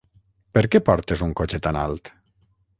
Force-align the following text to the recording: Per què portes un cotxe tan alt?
Per 0.57 0.63
què 0.75 0.81
portes 0.87 1.23
un 1.27 1.37
cotxe 1.43 1.63
tan 1.69 1.81
alt? 1.85 2.13